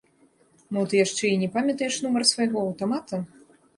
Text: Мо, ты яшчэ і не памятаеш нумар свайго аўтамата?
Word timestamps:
Мо, 0.77 0.81
ты 0.93 0.99
яшчэ 1.05 1.25
і 1.33 1.37
не 1.41 1.49
памятаеш 1.57 1.99
нумар 2.07 2.27
свайго 2.33 2.57
аўтамата? 2.67 3.15